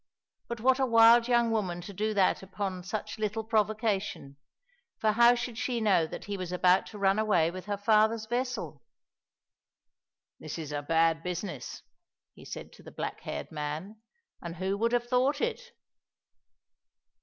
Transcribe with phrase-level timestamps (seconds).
[0.47, 4.37] But what a wild young woman to do that upon such little provocation,
[4.97, 8.25] for how should she know that he was about to run away with her father's
[8.25, 8.81] vessel!
[10.39, 11.83] "This is a bad business,"
[12.33, 13.97] he said to the black haired man,
[14.41, 15.69] "and who would have thought it?"